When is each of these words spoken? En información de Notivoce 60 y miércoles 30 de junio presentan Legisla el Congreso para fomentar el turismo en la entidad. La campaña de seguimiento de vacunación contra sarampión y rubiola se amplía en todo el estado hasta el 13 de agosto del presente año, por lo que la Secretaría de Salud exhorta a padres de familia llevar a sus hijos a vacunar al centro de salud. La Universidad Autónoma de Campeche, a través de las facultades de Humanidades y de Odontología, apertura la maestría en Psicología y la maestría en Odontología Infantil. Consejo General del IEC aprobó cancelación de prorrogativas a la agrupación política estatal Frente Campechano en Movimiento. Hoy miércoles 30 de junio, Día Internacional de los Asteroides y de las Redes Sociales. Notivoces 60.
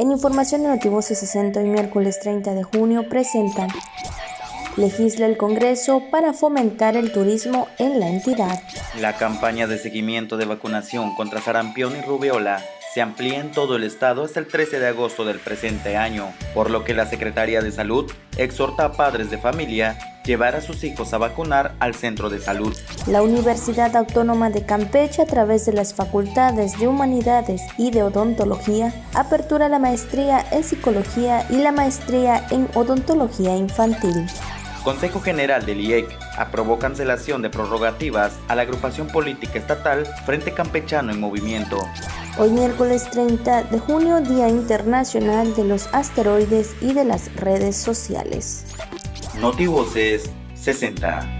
En 0.00 0.10
información 0.10 0.62
de 0.62 0.68
Notivoce 0.68 1.14
60 1.14 1.62
y 1.62 1.66
miércoles 1.66 2.20
30 2.20 2.54
de 2.54 2.62
junio 2.62 3.06
presentan 3.10 3.68
Legisla 4.78 5.26
el 5.26 5.36
Congreso 5.36 6.04
para 6.10 6.32
fomentar 6.32 6.96
el 6.96 7.12
turismo 7.12 7.68
en 7.76 8.00
la 8.00 8.08
entidad. 8.08 8.62
La 8.98 9.18
campaña 9.18 9.66
de 9.66 9.76
seguimiento 9.76 10.38
de 10.38 10.46
vacunación 10.46 11.14
contra 11.16 11.42
sarampión 11.42 11.94
y 11.98 12.00
rubiola 12.00 12.64
se 12.92 13.00
amplía 13.00 13.38
en 13.38 13.52
todo 13.52 13.76
el 13.76 13.84
estado 13.84 14.24
hasta 14.24 14.40
el 14.40 14.48
13 14.48 14.80
de 14.80 14.88
agosto 14.88 15.24
del 15.24 15.38
presente 15.38 15.96
año, 15.96 16.32
por 16.54 16.70
lo 16.70 16.84
que 16.84 16.94
la 16.94 17.06
Secretaría 17.06 17.60
de 17.62 17.70
Salud 17.70 18.10
exhorta 18.36 18.84
a 18.84 18.92
padres 18.92 19.30
de 19.30 19.38
familia 19.38 19.98
llevar 20.24 20.56
a 20.56 20.60
sus 20.60 20.82
hijos 20.84 21.14
a 21.14 21.18
vacunar 21.18 21.74
al 21.78 21.94
centro 21.94 22.30
de 22.30 22.40
salud. 22.40 22.76
La 23.06 23.22
Universidad 23.22 23.96
Autónoma 23.96 24.50
de 24.50 24.66
Campeche, 24.66 25.22
a 25.22 25.26
través 25.26 25.66
de 25.66 25.72
las 25.72 25.94
facultades 25.94 26.78
de 26.78 26.88
Humanidades 26.88 27.62
y 27.78 27.90
de 27.90 28.02
Odontología, 28.02 28.92
apertura 29.14 29.68
la 29.68 29.78
maestría 29.78 30.44
en 30.50 30.64
Psicología 30.64 31.46
y 31.48 31.58
la 31.58 31.72
maestría 31.72 32.44
en 32.50 32.68
Odontología 32.74 33.56
Infantil. 33.56 34.26
Consejo 34.84 35.20
General 35.20 35.64
del 35.64 35.80
IEC 35.80 36.06
aprobó 36.38 36.78
cancelación 36.78 37.42
de 37.42 37.50
prorrogativas 37.50 38.32
a 38.48 38.54
la 38.54 38.62
agrupación 38.62 39.08
política 39.08 39.58
estatal 39.58 40.06
Frente 40.24 40.52
Campechano 40.52 41.12
en 41.12 41.20
Movimiento. 41.20 41.78
Hoy 42.38 42.50
miércoles 42.50 43.10
30 43.10 43.64
de 43.64 43.78
junio, 43.78 44.20
Día 44.20 44.48
Internacional 44.48 45.54
de 45.54 45.64
los 45.64 45.88
Asteroides 45.92 46.74
y 46.80 46.94
de 46.94 47.04
las 47.04 47.34
Redes 47.34 47.76
Sociales. 47.76 48.66
Notivoces 49.40 50.30
60. 50.54 51.39